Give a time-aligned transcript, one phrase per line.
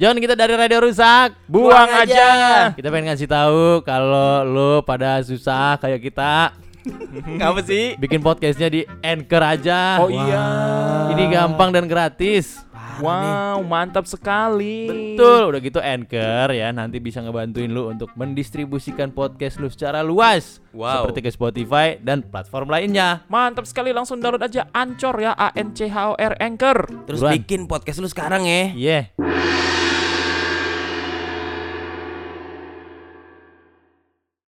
[0.00, 2.72] Jangan kita dari radio rusak, Buang aja.
[2.72, 6.56] Kita pengen ngasih tahu kalau lo pada susah kayak kita
[7.36, 8.00] Ngapa sih?
[8.00, 10.00] bikin podcastnya di Anchor aja.
[10.00, 10.44] Oh iya.
[11.12, 12.64] Ini gampang dan gratis.
[12.96, 14.88] Wow, mantap sekali.
[15.16, 20.64] Betul, udah gitu Anchor ya nanti bisa ngebantuin lu untuk mendistribusikan podcast lu secara luas
[20.72, 21.04] Wow.
[21.04, 23.20] seperti ke Spotify dan platform lainnya.
[23.26, 26.88] Mantap sekali langsung download aja Ancor ya A N C H O R Anchor.
[27.04, 27.36] Terus Buruan.
[27.36, 28.72] bikin podcast lu sekarang ya.
[28.72, 29.00] Iya.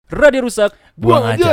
[0.09, 0.73] Radio Rusak.
[0.97, 1.53] Buang aja.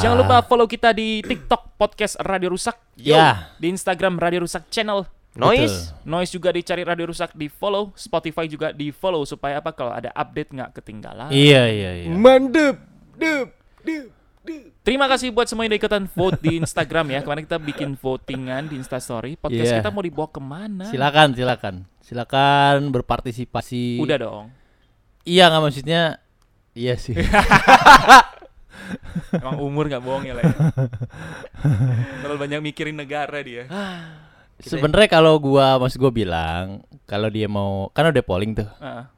[0.00, 2.80] Jangan lupa follow kita di TikTok podcast Radio Rusak.
[2.96, 3.52] Ya.
[3.60, 5.04] Di Instagram Radio Rusak Channel.
[5.34, 5.92] Noise.
[6.06, 10.14] Noise juga dicari Radio Rusak di follow, Spotify juga di follow supaya apa kalau ada
[10.14, 11.28] update nggak ketinggalan.
[11.34, 12.08] Iya, iya, iya.
[12.14, 12.78] Mantep.
[13.18, 13.48] Dup.
[13.82, 14.08] Dup.
[14.46, 14.64] Dup.
[14.84, 17.20] Terima kasih buat semua yang udah ikutan vote di Instagram ya.
[17.24, 19.34] Kemarin kita bikin votingan di Instastory.
[19.34, 19.80] Podcast Iya.
[19.82, 20.84] kita mau dibawa ke mana?
[20.92, 21.74] Silakan, silakan.
[22.04, 23.98] Silakan berpartisipasi.
[23.98, 24.52] Udah dong.
[25.24, 26.20] Iya nggak maksudnya
[26.74, 27.14] Iya sih.
[29.34, 30.42] Emang umur nggak bohong ya lah.
[30.44, 30.54] ya.
[32.20, 33.64] Terlalu banyak mikirin negara dia.
[34.60, 38.68] Sebenarnya kalau gua maksud gua bilang kalau dia mau kan udah polling tuh.
[38.78, 39.10] Ah.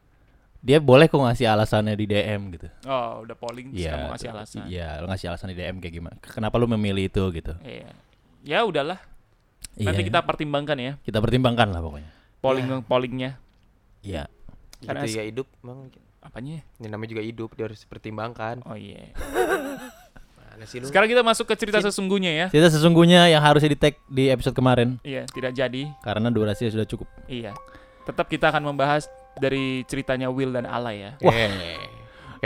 [0.66, 2.66] Dia boleh kok ngasih alasannya di DM gitu.
[2.90, 4.62] Oh, udah polling terus kamu ngasih alasan.
[4.66, 6.16] Iya, lo ngasih alasan di DM kayak gimana?
[6.18, 7.54] Kenapa lu memilih itu gitu?
[7.62, 7.94] Iya.
[8.42, 8.98] Ya udahlah.
[9.78, 12.10] Nanti Iya, kita pertimbangkan ya kita pertimbangkan lah pokoknya.
[12.42, 13.30] polling pollingnya.
[14.02, 14.26] Iya.
[14.82, 15.88] Karena Gitu ya hidup emang.
[16.26, 16.66] Apanya?
[16.82, 18.66] Ini namanya juga hidup, dia harus dipertimbangkan.
[18.66, 19.14] Oh iya.
[20.50, 20.88] Mana sih lu?
[20.90, 22.46] Sekarang kita masuk ke cerita sesungguhnya ya.
[22.50, 25.82] Cerita sesungguhnya yang harusnya di tag di episode kemarin Iya, tidak jadi.
[26.02, 27.08] karena durasinya sudah cukup.
[27.30, 27.54] Iya.
[28.08, 31.14] Tetap kita akan membahas dari ceritanya Will dan Ala ya.
[31.20, 31.34] Wah.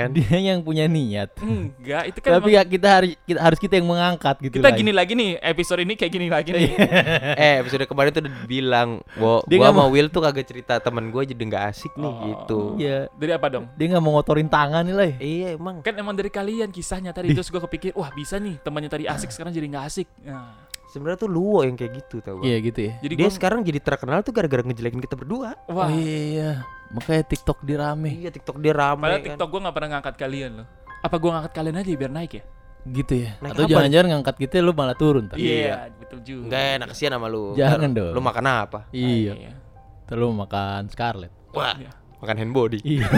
[0.01, 0.11] Kan?
[0.12, 1.29] Dia yang punya niat.
[1.37, 4.67] Enggak, itu kan Tapi emang- ya kita harus kita harus kita yang mengangkat gitu kita
[4.67, 4.75] lah.
[4.75, 6.70] gini lagi nih, episode ini kayak gini lagi nih.
[7.45, 10.78] eh episode kemarin tuh udah bilang Wo, Dia gua sama mau- Will tuh kagak cerita
[10.78, 12.23] temen gue jadi nggak asik nih Oh.
[12.25, 12.98] gitu Iya.
[13.12, 13.65] Dari apa dong?
[13.73, 15.11] Dia nggak mau ngotorin tangan nih lah.
[15.15, 18.89] Iya emang Kan emang dari kalian kisahnya tadi terus gue kepikir, wah bisa nih temannya
[18.89, 20.06] tadi asik sekarang jadi nggak asik.
[20.22, 22.93] Nah, Sebenarnya tuh lu Wo, yang kayak gitu tau Iya gitu ya.
[22.99, 25.87] jadi Dia gue, sekarang jadi terkenal tuh gara-gara ngejelekin kita berdua wah.
[25.87, 26.67] Oh iya.
[26.91, 28.11] Makanya TikTok dirame.
[28.11, 30.67] Iya TikTok dia rame Padahal kan TikTok gue nggak pernah ngangkat kalian loh.
[31.00, 32.45] Apa gue ngangkat kalian aja biar naik ya?
[32.81, 33.31] Gitu ya.
[33.39, 35.47] Naik Atau jangan-jangan ngangkat kita lu malah turun tadi.
[35.47, 36.45] Iya, betul juga.
[36.50, 38.15] Enggak enak kesian sama lu Jangan Ntar dong.
[38.17, 38.79] Lu makan apa?
[38.83, 39.33] Ah, Iya.
[40.11, 41.33] Terus lu makan Scarlet.
[41.55, 41.91] Wah Iya.
[42.21, 43.06] Makan hand body Iya.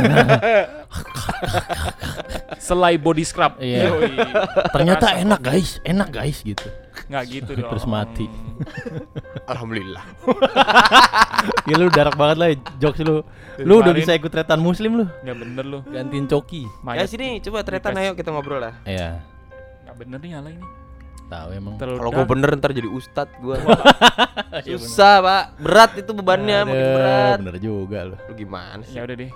[2.63, 3.59] Selai body scrub.
[3.59, 3.91] Iya.
[4.71, 6.69] Ternyata enak guys, enak guys gitu.
[7.09, 7.71] Nggak gitu dong.
[7.73, 8.27] Terus mati.
[9.53, 10.05] Alhamdulillah
[11.71, 12.49] Ya lu dark banget lah
[12.79, 13.25] jokes lu.
[13.61, 15.05] Lu udah bisa ikut tretan muslim lu.
[15.25, 15.79] Nggak bener lu.
[15.89, 16.69] Gantiin coki.
[16.95, 19.23] Ya sini coba tretan ayo kita ngobrol lah Iya.
[19.89, 20.65] Nggak bener nih ala ini.
[21.33, 21.75] Tahu emang.
[21.81, 23.57] Kalau gue bener ntar jadi ustad gue
[24.69, 28.17] Iya, Susah pak Berat itu bebannya makin berat Bener juga lu.
[28.29, 29.01] Lu gimana sih?
[29.01, 29.33] Ya udah deh.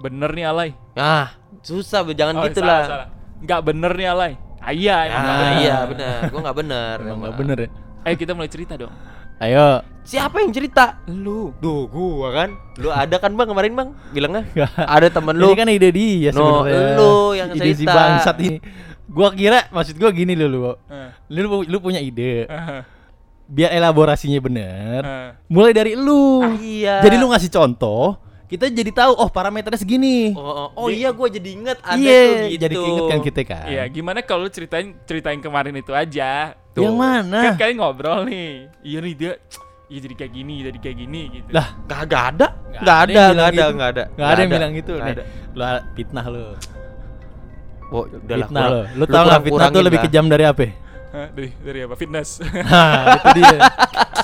[0.00, 0.70] Bener nih alay.
[0.96, 2.16] Ah susah Be.
[2.16, 3.08] jangan Oh, gitu salah, lah salah.
[3.44, 4.32] Nggak bener nih alay.
[4.64, 5.60] Ah, iya, emang nggak Ah bener.
[5.60, 7.18] iya benar Gue gak bener Emang emang.
[7.20, 7.68] nggak bener ya.
[8.02, 8.92] Ayo kita mulai cerita dong.
[9.36, 9.68] Ayo.
[10.02, 11.00] Siapa yang cerita?
[11.06, 11.52] Lu.
[11.58, 14.70] Duh gua kan Lu ada kan bang kemarin bang Bilangnya Nggak.
[14.78, 16.92] Ada temen lu Ini kan ide dia No, sebenarnya.
[16.94, 17.92] lu yang ide si cerita.
[17.94, 18.56] bangsat ini.
[19.06, 20.60] Gua kira maksud gua gini lu lu.
[20.86, 22.44] Eh, Lu lu punya ide.
[22.44, 22.80] eh,
[23.44, 25.00] Biar elaborasinya bener.
[25.02, 25.28] eh.
[25.46, 26.40] Mulai dari lu.
[26.40, 28.16] Ah, Iya Jadi lu ngasih contoh,
[28.54, 30.30] kita jadi tahu oh parameternya segini.
[30.32, 33.40] Oh, oh, oh iya gua jadi inget ada Iya, tuh gitu jadi keinget kan kita
[33.42, 33.64] kan.
[33.66, 36.54] Iya, gimana kalau lu ceritain ceritain kemarin itu aja.
[36.74, 37.40] Yang mana?
[37.50, 38.70] Kan kalian ngobrol nih.
[38.86, 39.32] Iya nih dia
[39.84, 41.48] Iya jadi kayak gini, jadi kayak gini gitu.
[41.52, 43.64] Lah, Kagak ada Nggak Nggak ada bilang ada.
[43.68, 45.12] Nggak ada Gak ada yang bilang gitu nih.
[45.12, 45.22] ada
[45.54, 46.44] Lu fitnah lu.
[47.92, 48.98] Oh udahlah Fitnah kurang- lu.
[48.98, 50.64] Lu tau gak fitnah tuh lebih kejam dari apa?
[51.14, 51.94] Hah, dari dari apa?
[51.94, 52.42] Fitness.
[52.42, 53.58] Nah, itu dia.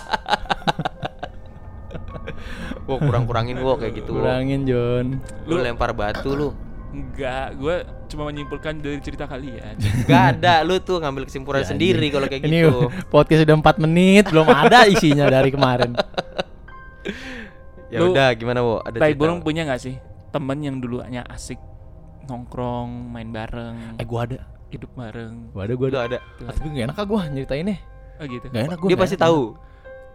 [2.90, 4.20] Wo kurang-kurangin wo kayak gitu wo.
[4.20, 5.22] Kurangin John.
[5.46, 6.50] Lu lempar batu lu
[6.90, 7.76] Enggak, gue
[8.10, 9.78] cuma menyimpulkan dari cerita kalian.
[10.10, 13.78] Gak ada Lu tuh ngambil kesimpulan Ya, sendiri kalau kayak Ini gitu podcast udah 4
[13.78, 15.94] menit, belum ada isinya dari kemarin.
[17.90, 19.94] Ya Lu- udah gimana wo Ada Tai burung punya nggak sih
[20.30, 21.58] temen yang dulunya asik
[22.26, 24.46] nongkrong, main bareng, Eh gua ada.
[24.70, 25.50] hidup bareng.
[25.50, 25.98] Gua ada, gua ada.
[26.06, 27.76] ada Ah, Tapi gak enak ah gua nyeritainnya.
[28.18, 28.46] Oh gitu.
[28.46, 28.86] Gak enak gua.
[28.86, 29.26] Dia pasti enak.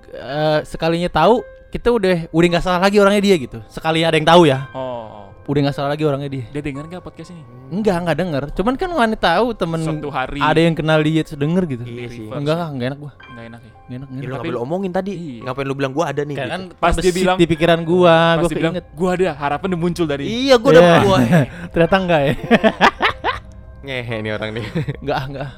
[0.08, 3.60] Eh, sekalinya tahu, kita udah udah nggak salah lagi orangnya dia gitu.
[3.68, 6.46] Sekali ada yang tahu ya, Oh, udah nggak salah lagi orangnya dia.
[6.48, 7.44] dia dengar nggak podcast ini?
[7.68, 8.44] Enggak, enggak denger.
[8.54, 11.84] Cuman kan wanita tahu temen Suatu hari ada yang kenal dia terus denger gitu.
[11.84, 12.38] Iya sih Reverse.
[12.38, 13.12] Enggak, enggak enak gua.
[13.18, 13.72] nggak enak ya.
[13.76, 14.36] Enggak enak, Ya, enggak lu enak.
[14.36, 15.12] ngapain lu omongin tadi?
[15.12, 15.42] Iya.
[15.44, 16.36] Ngapain lu bilang gua ada nih?
[16.36, 16.56] Kayak gitu?
[16.56, 20.06] kan Pas dia bilang- di pikiran gua, Pas gua bilang, gua ada harapan udah muncul
[20.06, 20.24] dari.
[20.24, 20.98] Iya, gua udah Iya.
[21.02, 21.18] gua.
[21.74, 22.34] Ternyata enggak ya.
[23.86, 24.66] Ngehe nih orang nih.
[24.98, 25.50] enggak, enggak.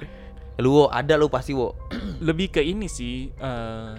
[0.57, 1.77] lu wo, ada lu pasti wo.
[2.17, 3.29] Lebih ke ini sih.
[3.31, 3.91] eh,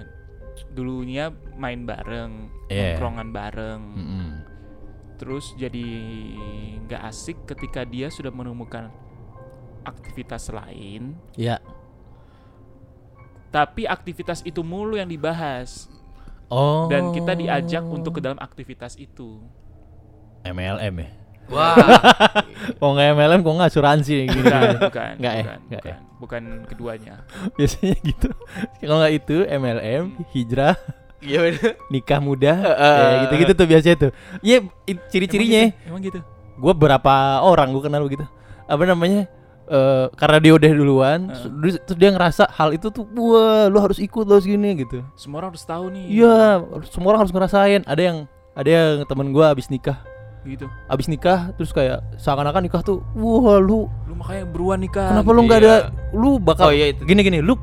[0.78, 2.94] dulunya main bareng, Iya.
[2.94, 3.82] nongkrongan bareng.
[3.98, 4.28] Mm-mm.
[5.18, 5.82] terus jadi
[6.80, 8.86] nggak asik ketika dia sudah menemukan
[9.82, 11.58] aktivitas lain Ya.
[13.50, 15.90] tapi aktivitas itu mulu yang dibahas
[16.46, 16.86] Oh.
[16.86, 19.42] dan kita diajak untuk ke dalam aktivitas itu
[20.44, 21.10] MLM ya.
[21.48, 21.74] Wah,
[22.76, 24.36] Kok nggak MLM, kok nggak asuransi gini.
[24.38, 25.42] bukan bukan Nggak ya?
[25.42, 25.78] bukan, ya?
[25.80, 27.14] bukan, bukan keduanya
[27.56, 28.28] Biasanya gitu.
[28.78, 30.76] Kalau nggak itu MLM, hijrah,
[31.18, 31.80] iya bener.
[31.92, 34.10] nikah muda, Eh, ya gitu-gitu tuh biasanya tuh.
[34.38, 34.56] Iya,
[35.08, 35.62] ciri-cirinya.
[35.64, 36.20] emang gitu, emang gitu.
[36.58, 38.24] Gue berapa orang gue kenal begitu.
[38.64, 39.24] Apa namanya?
[39.64, 41.44] eh karena dia udah duluan, Heeh.
[41.60, 45.04] terus, terus dia ngerasa hal itu tuh, wah, lu harus ikut, lu harus gini gitu.
[45.12, 47.84] semua orang harus tahu nih Iya, semua orang harus ngerasain.
[47.84, 48.18] Ada yang
[48.52, 50.00] ada yang temen gue abis nikah,
[50.48, 55.30] gitu abis nikah, terus kayak seakan-akan nikah tuh, wah lu lu makanya beruan nikah kenapa
[55.30, 56.16] lu nggak ada, iya.
[56.16, 57.04] lu bakal Oh iya itu.
[57.04, 57.54] gini gini, lu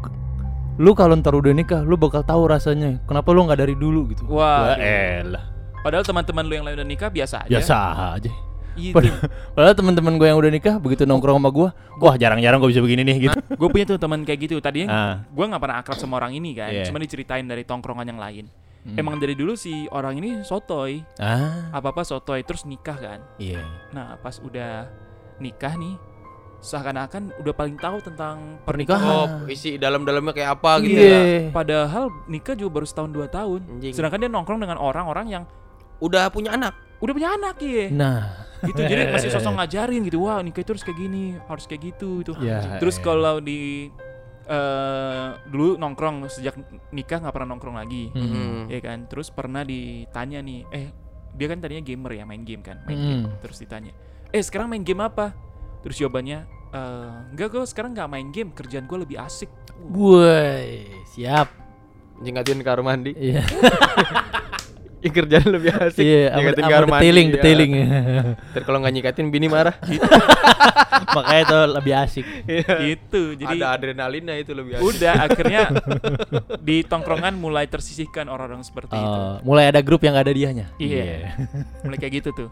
[0.75, 2.99] lu kalau ntar udah nikah, lu bakal tahu rasanya.
[3.03, 4.27] Kenapa lu nggak dari dulu gitu?
[4.27, 5.39] Wah, elah,
[5.81, 7.75] padahal teman-teman lu yang lain udah nikah biasa aja biasa
[8.19, 8.31] aja.
[8.75, 8.91] Gitu.
[8.91, 9.23] Padahal,
[9.55, 11.67] padahal teman-teman gue yang udah nikah begitu nongkrong sama gue,
[12.03, 13.37] wah jarang-jarang gue bisa begini nih gitu.
[13.39, 15.15] gue punya tuh teman kayak gitu tadinya Ah.
[15.23, 16.83] gue nggak pernah akrab sama orang ini kan Iya.
[16.83, 18.45] cuma diceritain dari tongkrongan yang lain
[18.85, 18.95] Hmm.
[18.95, 23.65] emang dari dulu si orang ini sotoy Ah, apa apa sotoy terus nikah kan iya.
[23.89, 24.85] nah pas udah
[25.37, 25.97] nikah nih
[26.59, 29.05] seakan-akan udah paling tahu tentang Pernikahan.
[29.05, 31.17] Oh, isi dalam-dalamnya kayak apa gitu Iya.
[31.17, 31.39] ya.
[31.49, 33.93] padahal nikah juga baru setahun dua tahun Anjing.
[33.93, 35.43] sedangkan dia nongkrong dengan orang-orang yang
[35.95, 36.75] Udah punya anak.
[36.97, 38.21] udah punya anak ya Nah,
[38.61, 42.21] gitu jadi masih sosok ngajarin gitu wah nikah itu harus kayak gini harus kayak gitu
[42.21, 43.01] itu Ya, terus eh.
[43.01, 43.89] kalau di
[44.45, 46.53] eh dulu nongkrong sejak
[46.89, 48.29] nikah nggak pernah nongkrong lagi Hmm.
[48.29, 48.63] Hmm.
[48.67, 50.87] ya kan terus pernah ditanya nih eh
[51.31, 53.05] dia kan tadinya gamer ya main game kan main Hmm.
[53.25, 53.91] game terus ditanya
[54.27, 55.33] eh sekarang main game apa
[55.81, 56.39] terus jawabannya
[56.71, 61.51] eh enggak gue sekarang nggak main game kerjaan gue lebih asik Woi, siap.
[62.17, 63.11] Nyengatin kamar mandi.
[63.13, 63.43] Iya.
[65.05, 66.01] Ya kerjaan lebih asik.
[66.01, 67.35] Iya, sama, Nyikatin kamar mandi, detailing, ya.
[67.37, 67.71] detailing.
[68.49, 69.75] Ntar kalau nggak nyikatin bini marah.
[71.15, 72.25] Makanya itu lebih asik.
[72.81, 74.85] gitu jadi Ada adrenalinnya itu lebih asik.
[74.87, 75.61] udah akhirnya
[76.57, 80.65] di tongkrongan mulai tersisihkan orang-orang seperti itu Oh, mulai ada grup yang gak ada dianya.
[80.75, 81.37] Iya.
[81.81, 82.47] mulai kayak gitu tuh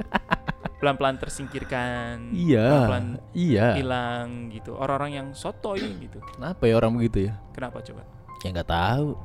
[0.77, 2.67] pelan-pelan tersingkirkan Iya.
[2.67, 3.67] pelan-pelan Iya.
[3.73, 7.33] hilang gitu orang-orang yang sotoy gitu Kenapa ya orang begitu ya?
[7.51, 8.03] kenapa coba
[8.39, 9.15] Ya nggak tahu.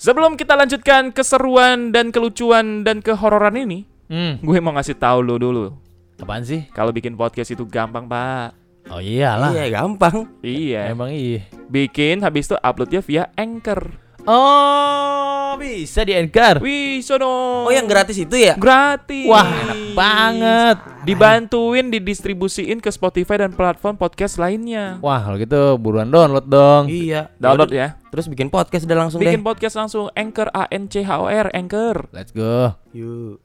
[0.00, 4.40] Sebelum kita lanjutkan keseruan dan kelucuan dan kehororan ini Hmm.
[4.40, 5.70] gue mau ngasih tahu lo dulu
[6.16, 6.66] Apaan sih?
[6.70, 8.56] kalau bikin podcast itu gampang pak
[8.88, 9.52] Oh iyalah.
[9.52, 10.24] Iya, gampang.
[10.40, 11.46] iya Emang iya.
[11.68, 16.60] bikin habis itu uploadnya via anchor Oh, bisa di Anchor.
[16.60, 18.54] wih sono Oh, yang gratis itu ya?
[18.54, 20.76] gratis Wah, enak banget.
[21.00, 26.86] dibantuin didistribusiin ke Spotify dan platform podcast lainnya Wah, kalau gitu buruan download dong.
[26.86, 27.32] Iya.
[27.36, 29.46] download ya Terus bikin podcast udah langsung bikin deh.
[29.46, 32.76] podcast langsung anchor a n c h o r anchor Let's go.
[32.90, 33.40] Yuk.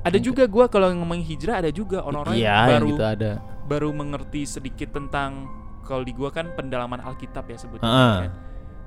[0.00, 3.32] ada juga gua kalau ngomongin hijrah ada juga orang-orang yang Iya, yang baru gitu ada.
[3.66, 5.44] baru mengerti sedikit tentang
[5.82, 8.16] kalau di gua kan pendalaman Alkitab ya sebutnya Heeh.
[8.22, 8.30] kan.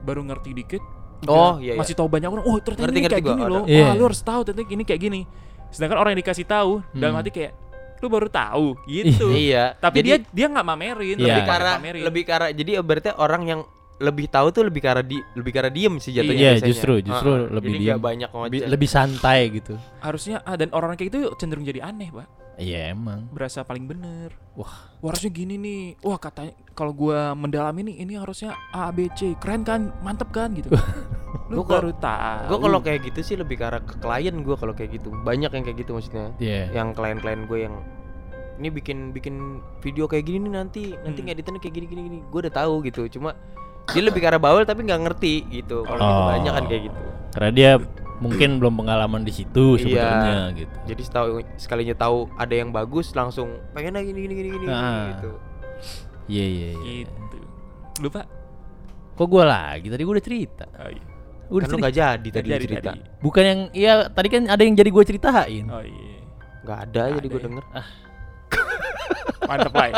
[0.03, 0.83] Baru ngerti dikit
[1.23, 1.79] Oh, iya, iya.
[1.79, 3.53] masih tahu banyak orang oh ternyata Ngerti, ini ngerti kayak gua, gini ada.
[3.53, 3.79] loh Iya.
[3.81, 5.21] wah lu harus tahu ternyata ini kayak gini
[5.69, 7.19] sedangkan orang yang dikasih tahu dalam Hmm.
[7.19, 7.51] hati kayak
[7.97, 9.63] lu baru tahu gitu Iya.
[9.73, 11.25] tapi Jadi, dia dia nggak mamerin Iya.
[11.25, 12.01] lebih pamerin.
[12.03, 13.61] lebih arah jadi berarti orang yang
[13.95, 16.67] lebih tahu tuh lebih arah di lebih arah diem sih jatuhnya Iya, biasanya.
[16.67, 17.47] justru- justru Heeh.
[17.47, 17.97] lebih jadi diem.
[17.97, 18.67] banyak Lebih, ngoceh.
[18.67, 19.73] lebih santai gitu.
[19.97, 23.25] harusnya ah, dan orang kayak gitu cenderung jadi aneh pak Iya emang.
[23.29, 24.93] berasa paling bener Wah.
[24.99, 29.33] Wah, harusnya gini nih wah katanya kalau gua mendalami nih ini harusnya A B C
[29.35, 30.69] keren kan mantep kan gitu
[31.49, 34.35] lu Gua kalau- baru tahu Gue kalau kayak gitu sih lebih ke arah ke klien
[34.35, 35.09] gue kalau kayak gitu.
[35.11, 36.29] Banyak yang kayak gitu maksudnya.
[36.37, 36.71] Iya.
[36.71, 37.75] Yang klien-klien gue yang
[38.55, 39.35] ini bikin bikin
[39.81, 41.27] video kayak gini nih nanti nanti Hmm.
[41.27, 42.19] ngeditannya kayak gini gini gini.
[42.23, 43.09] Gue udah tahu gitu.
[43.09, 43.33] Cuma
[43.85, 45.83] dia lebih ke arah bawel tapi nggak ngerti gitu.
[45.83, 46.27] Kalau gitu Oh.
[46.31, 46.99] banyak kan kayak gitu.
[47.33, 47.71] Karena dia
[48.23, 49.83] mungkin belum pengalaman di situ Iya.
[49.83, 50.75] sebenarnya gitu.
[50.87, 55.11] Jadi setahu sekalinya tahu ada yang bagus langsung pengen lagi gini gini gini gini Ah.
[55.11, 55.31] gitu.
[56.25, 57.03] Iya iya iya.
[57.03, 57.39] gitu
[58.01, 58.23] lupa
[59.13, 59.85] Kok gua lagi?
[59.85, 60.65] Tadi gua udah cerita.
[60.73, 61.03] oh, iya.
[61.45, 61.77] Udah Kan lu cerita.
[61.77, 62.89] nggak jadi tadi lu cerita.
[62.89, 63.01] dari.
[63.19, 65.65] Bukan yang iya tadi kan ada yang jadi gua ceritain.
[65.67, 66.17] oh iya
[66.63, 67.45] Nggak ada Nggak jadi ada gue ya.
[67.45, 67.63] denger.
[69.43, 69.93] mantep lah ya.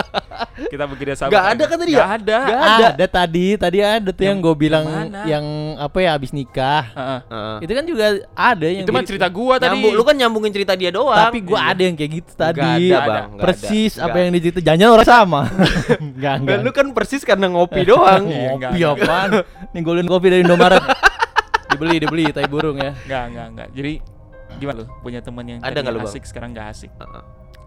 [0.66, 1.98] Kita bekerja sama Nggak ada kan tadi ya?
[1.98, 2.88] Nggak ada Nggak ada.
[2.88, 3.06] ada.
[3.08, 5.22] tadi, tadi ada tuh yang, Yang- gue bilang yang mana?
[5.26, 5.46] yang
[5.78, 6.84] apa ya abis nikah.
[6.88, 7.20] Heeh.
[7.26, 7.56] Heeh.
[7.60, 10.74] Itu kan juga ada yang itu mah cerita gua tadi Nyambung, lu kan nyambungin cerita
[10.74, 11.16] dia doang.
[11.16, 11.72] Tapi gua Iya.
[11.72, 12.60] ada yang kayak gitu tadi.
[12.60, 13.16] Nggak ada, Nggak Bang.
[13.16, 13.22] ada.
[13.26, 14.02] Nggak Persis ada.
[14.02, 14.22] apa Nggak.
[14.22, 15.42] yang diceritain jangan orang sama.
[16.06, 16.60] Enggak Dan enggak.
[16.62, 18.24] lu kan persis karena ngopi doang.
[18.26, 18.96] Iya, nggak, Ngopi nggak.
[19.02, 19.30] apaan?
[19.72, 20.84] Nih golin kopi dari Indomaret.
[21.68, 22.96] dibeli, dibeli tai burung ya.
[22.98, 23.68] Enggak, enggak, enggak.
[23.72, 23.94] Jadi
[24.56, 26.08] gimana lu punya teman yang Ada nggak lu, Bang?
[26.08, 26.92] asik sekarang enggak asik.
[26.94, 27.24] Heeh.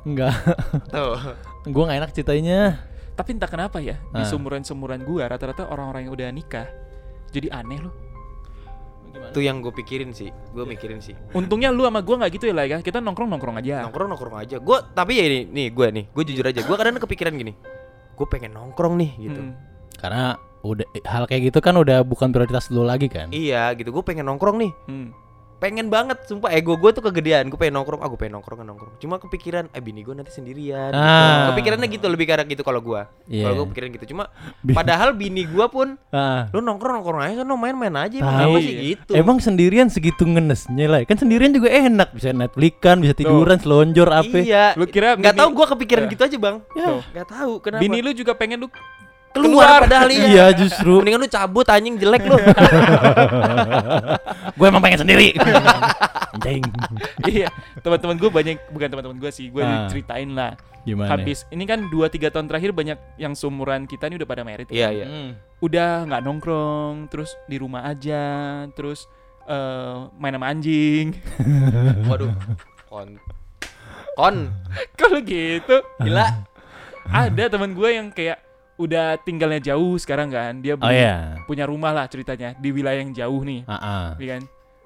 [0.07, 0.35] Enggak.
[0.93, 1.19] Tuh.
[1.69, 2.61] gua nggak enak ceritanya.
[3.19, 4.29] Tapi entah kenapa ya, di Ah.
[4.29, 6.67] sumuran-sumuran gua rata-rata orang-orang yang udah nikah
[7.29, 7.95] jadi aneh loh.
[9.29, 10.31] Itu yang gue pikirin sih.
[10.55, 11.13] Gue mikirin sih.
[11.35, 12.79] Untungnya lu sama gua nggak gitu ya lah ya.
[12.81, 13.85] Kita nongkrong-nongkrong aja.
[13.85, 14.57] Nongkrong nongkrong aja.
[14.63, 16.05] Gue tapi ya ini nih gue nih.
[16.13, 16.61] Gue jujur aja.
[16.63, 17.53] Gue kadang kepikiran gini.
[18.15, 19.41] Gue pengen nongkrong nih gitu.
[19.43, 19.55] Hmm.
[19.99, 23.29] Karena udah hal kayak gitu kan udah bukan prioritas lu lagi kan.
[23.29, 23.91] Iya gitu.
[23.91, 24.73] Gue pengen nongkrong nih.
[24.87, 25.09] Hmm.
[25.59, 26.23] Pengen banget.
[26.25, 27.47] Sumpah ego gue tuh kegedean.
[27.47, 27.99] Gue pengen nongkrong.
[27.99, 28.95] Ah gue pengen nongkrong nongkrong.
[28.99, 29.67] Cuma kepikiran.
[29.71, 30.91] Eh bini gue nanti sendirian.
[30.91, 30.99] gitu.
[30.99, 31.51] Ah.
[31.51, 33.03] Kepikirannya gitu lebih karena gitu kalau gue.
[33.27, 33.45] Iya.
[33.45, 34.07] Kalau gue pikiran gitu.
[34.09, 34.31] Cuma
[34.79, 35.99] padahal bini gue pun.
[36.09, 36.47] Ah.
[36.51, 38.17] Lu nongkrong nongkrong aja kan main-main aja.
[38.17, 38.25] Tahu.
[38.25, 38.83] Kenapa sih Iya.
[38.95, 39.13] gitu?
[39.13, 41.01] Emang sendirian segitu ngenesnya lah.
[41.03, 44.39] Kan sendirian juga enak, bisa Netflix kan, bisa tiduran, selonjor apa.
[44.39, 44.73] Iya.
[44.75, 46.11] Lu kira nggak bini- tahu gue kepikiran Ya.
[46.11, 46.57] gitu aja bang.
[46.69, 47.01] Tuh.
[47.11, 47.83] Nggak tahu kenapa.
[47.83, 48.69] Bini lu juga pengen lu
[49.33, 50.27] keluar, padahal iya.
[50.27, 50.99] Iya justru.
[50.99, 52.37] Mendingan lu cabut anjing jelek lu.
[54.59, 55.35] gue emang pengen sendiri.
[56.35, 56.63] Anjing.
[57.27, 57.49] iya,
[57.81, 59.87] teman-teman gue banyak bukan teman-teman gue sih, gue Ah.
[59.87, 60.55] ceritain lah.
[60.83, 61.13] Gimana?
[61.13, 64.67] Habis ini kan 2 3 tahun terakhir banyak yang seumuran kita ini udah pada merit.
[64.71, 65.07] Iya iya.
[65.07, 65.31] Hmm.
[65.61, 69.05] Udah nggak nongkrong, terus di rumah aja, terus
[69.45, 71.13] eh, main sama anjing.
[72.09, 72.33] Waduh.
[72.89, 73.21] Kon.
[74.15, 74.37] Kon.
[74.99, 76.27] Kalau gitu, Gila.
[77.07, 78.41] ada teman gue yang kayak
[78.79, 80.59] udah tinggalnya jauh sekarang kan.
[80.59, 81.43] Dia Oh iya.
[81.45, 83.67] punya rumah lah ceritanya di wilayah yang jauh nih.
[83.67, 84.07] Ah, ah.
[84.17, 84.43] Iya kan?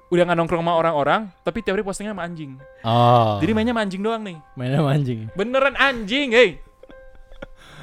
[0.09, 2.57] Udah nggak nongkrong sama orang-orang, tapi tiap hari postingnya sama anjing.
[2.81, 3.37] Oh.
[3.37, 4.37] Jadi mainnya sama anjing doang nih.
[4.53, 5.19] mainnya sama anjing.
[5.33, 6.49] Beneran anjing, hei.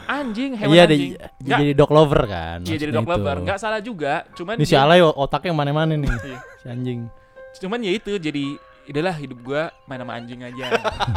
[0.07, 1.00] Anjing, hewan Iya, anjing.
[1.00, 2.59] di- Nggak, jadi dog lover kan.
[2.61, 3.37] iya jadi dog lover.
[3.37, 3.45] itu.
[3.47, 6.11] Nggak salah juga, cuman Ini si Alay otaknya mana-mana nih.
[6.11, 6.38] Iya.
[6.57, 7.00] si anjing.
[7.52, 8.45] cuman ya itu jadi
[8.87, 10.67] adalah hidup gua main sama anjing aja.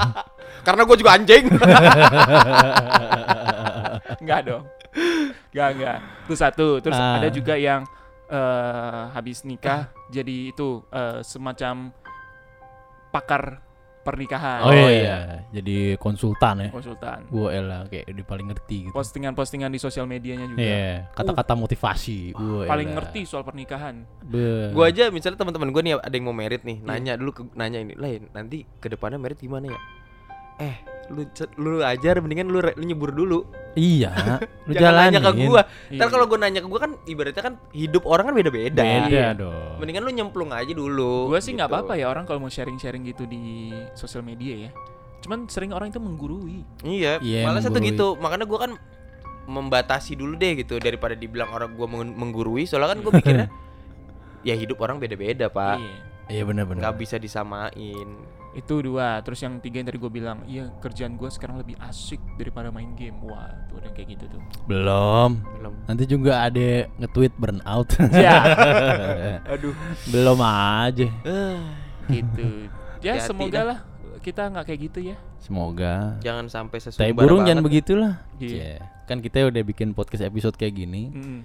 [0.65, 1.45] Karena gue juga anjing.
[4.19, 4.63] Enggak dong.
[5.49, 5.97] Enggak, enggak.
[6.25, 6.67] Itu satu.
[6.79, 7.17] Terus Ah.
[7.17, 7.83] ada juga yang
[8.25, 11.91] eh habis nikah jadi itu eh, semacam
[13.09, 13.61] pakar
[14.03, 14.67] pernikahan.
[14.67, 15.47] Oh, iya.
[15.47, 16.69] Jadi konsultan ya.
[16.75, 17.23] Konsultan.
[17.31, 18.91] Gue elah kayak dia paling ngerti gitu.
[18.91, 20.59] Postingan-postingan di sosial medianya juga.
[20.59, 22.35] Iya, kata-kata motivasi.
[22.35, 22.95] Gua Paling elah.
[22.99, 24.03] ngerti soal pernikahan.
[24.19, 24.75] Be.
[24.75, 27.79] gue aja misalnya teman-teman gue nih ada yang mau merit nih, nanya dulu ke, nanya
[27.79, 29.79] ini, lain nanti ke depannya merit gimana ya?
[30.59, 30.75] Eh,
[31.13, 31.23] lu
[31.55, 33.45] lu ajar mendingan lu, lu nyebur dulu.
[33.73, 34.09] Iya,
[34.67, 35.45] lu Jangan nanya ke jalanin.
[35.45, 35.61] gua.
[35.87, 35.97] Iya.
[35.97, 38.81] Ntar kalau gua nanya ke gua kan ibaratnya kan hidup orang kan beda-beda.
[38.81, 39.27] Beda Iya.
[39.33, 39.77] dong.
[39.77, 41.29] Mendingan lu nyemplung aja dulu.
[41.29, 41.77] Gue sih nggak gitu.
[41.79, 44.71] apa-apa ya orang kalau mau sharing-sharing gitu di sosial media ya.
[45.21, 46.65] Cuman sering orang itu menggurui.
[46.81, 48.17] Iya, Iya, malah satu gitu.
[48.17, 48.71] Makanya gua kan
[49.43, 52.63] membatasi dulu deh gitu daripada dibilang orang gua meng- menggurui.
[52.63, 53.47] Soalnya kan gua mikirnya
[54.41, 55.77] ya hidup orang beda-beda, Pak.
[55.79, 55.95] Iya.
[56.23, 56.79] Iya benar-benar.
[56.81, 58.07] nggak bisa disamain.
[58.53, 59.21] Itu dua.
[59.25, 62.93] Terus yang tiga yang tadi gue bilang, iya kerjaan gue sekarang lebih asik daripada main
[62.93, 63.17] game.
[63.25, 64.41] Wah, tuh ada yang kayak gitu tuh.
[64.69, 65.41] Belum.
[65.59, 65.73] Belum.
[65.89, 67.89] Nanti juga ada nge-tweet burnout.
[68.13, 68.39] Ya.
[69.53, 69.73] Aduh.
[70.13, 71.07] Belum aja.
[72.13, 72.45] gitu.
[73.03, 73.65] Ya Hati-hati semoga dah.
[73.67, 73.79] lah
[74.23, 75.17] kita nggak kayak gitu ya.
[75.43, 76.15] Semoga.
[76.23, 77.03] Jangan sampai sesuatu.
[77.03, 78.23] Tai burung jangan begitulah.
[78.39, 78.47] Iya.
[78.47, 78.73] Cie.
[79.03, 81.11] Kan kita udah bikin podcast episode kayak gini.
[81.11, 81.39] Mm.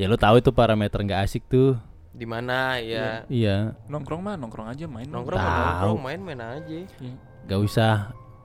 [0.00, 1.76] Ya lu tahu itu parameter nggak asik tuh.
[2.12, 3.24] Di mana ya?
[3.26, 3.72] Iya.
[3.88, 5.08] Nongkrong mah nongkrong aja main.
[5.08, 5.64] Nongkrong mah Tahu.
[5.64, 6.78] nongkrong, main-main aja.
[7.00, 7.92] Iya, Gak usah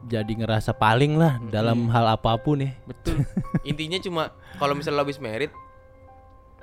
[0.04, 2.72] jadi ngerasa paling lah dalam hal apa pun ya.
[2.86, 3.20] betul.
[3.70, 4.24] Intinya cuma
[4.56, 5.52] kalau misalnya lo habis merit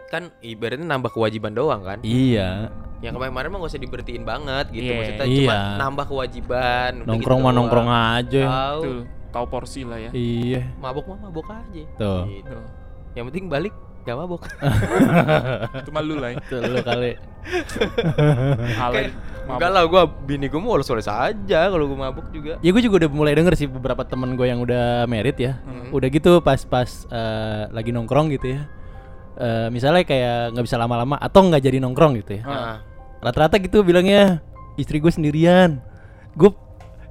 [0.06, 1.98] kan ibaratnya nambah kewajiban doang kan.
[2.00, 2.72] Iya.
[2.98, 4.86] Yang kemarin-kemarin mah gak usah dibertiin banget gitu.
[4.86, 4.96] Iya.
[4.96, 5.58] Maksudnya cuma Iya.
[5.76, 6.90] nambah kewajiban.
[6.96, 8.42] udah Nongkrong gitu mah nongkrong aja.
[8.46, 8.80] Tahu.
[8.80, 10.10] Tuh, tahu porsi lah ya.
[10.10, 10.62] Iya.
[10.78, 11.82] Mabok mah mabok aja.
[12.00, 12.22] Tuh.
[12.30, 12.58] Gitu.
[13.14, 14.44] Yang penting balik gak mabok.
[15.80, 16.38] Itu mah lu lah ya.
[16.44, 17.16] Tuh lu kali.
[18.84, 19.08] Alay.
[19.44, 22.60] Enggak lah gua bini gua mau oles aja kalau gua mabuk juga.
[22.60, 25.60] Ya gue juga udah mulai denger sih beberapa temen gue yang udah merit ya.
[25.64, 25.92] Hmm.
[25.92, 28.68] Udah gitu pas-pas eh, lagi nongkrong gitu ya.
[29.34, 32.42] Eh, misalnya kayak nggak bisa lama-lama atau nggak jadi nongkrong gitu ya.
[32.44, 32.76] Heeh.
[33.24, 34.44] Rata-rata gitu bilangnya
[34.76, 35.80] istri gue sendirian.
[36.36, 36.52] Gue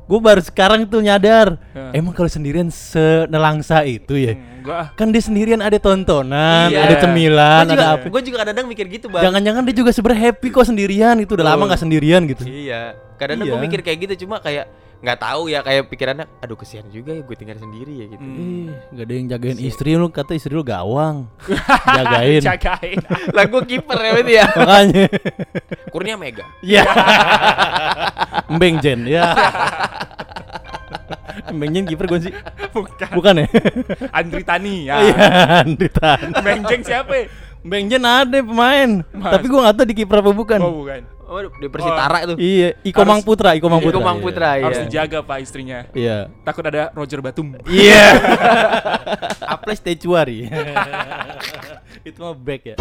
[0.04, 1.56] gue baru sekarang tuh nyadar.
[1.72, 1.96] Ya.
[1.96, 4.34] Emang kalau sendirian senelangsa itu ya.
[4.36, 4.88] Enggak ah.
[4.96, 6.80] Kan dia sendirian ada tontonan, Iya.
[6.88, 8.06] ada cemilan, Gua juga, ada apa.
[8.08, 9.24] Gua juga kadang-kadang mikir gitu, Bang.
[9.24, 11.32] Jangan-jangan dia juga sebenernya happy kok sendirian gitu.
[11.36, 11.68] Udah lama Betul.
[11.72, 12.44] nggak sendirian gitu.
[12.48, 12.82] Iya.
[13.20, 13.64] Kadang-kadang Iya.
[13.64, 14.68] mikir kayak gitu cuma kayak
[15.04, 18.24] nggak tahu ya kayak pikirannya aduh kesian juga ya gue tinggal sendiri ya gitu.
[18.24, 18.40] Hmm.
[18.40, 21.28] Ih, gak ada yang jagain istri lu kata istri lu gawang.
[22.00, 22.40] Jagain.
[22.40, 22.98] Jagain.
[23.36, 24.46] lah gue kiper ya berarti ya.
[24.56, 25.06] Makanya.
[25.94, 26.46] Kurnia Mega.
[26.64, 26.88] Ya.
[28.48, 29.36] Mbeng Jen ya.
[31.52, 32.34] Mbeng Jen kiper gue sih.
[32.72, 33.10] Bukan.
[33.12, 33.48] Bukan ya?
[34.16, 34.96] Andri Tani ya.
[35.04, 35.28] Iya,
[35.68, 36.32] Andri Tan.
[36.40, 37.12] Menjeng siapa?
[37.12, 37.26] ya?
[37.60, 39.04] Mbeng Jen ada pemain.
[39.12, 39.32] Mas.
[39.36, 40.60] Tapi gue gak tahu di kiper apa bukan.
[40.64, 41.13] Oh bukan.
[41.34, 42.34] Oh, di Persitara itu.
[42.38, 43.98] Iya, Iko Harus- Mang Putra, Iko Mang Putra.
[43.98, 44.66] Iko Mang Putra, iya.
[44.70, 45.90] Harus dijaga pak istrinya.
[45.98, 46.30] Iya.
[46.46, 47.58] Takut ada Roger Batum.
[47.66, 48.06] Iya.
[49.58, 50.46] Aples Tecuari.
[52.08, 52.76] Itu mah back ya.